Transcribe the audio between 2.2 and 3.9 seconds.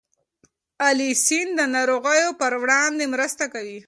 پر وړاندې مرسته کوي.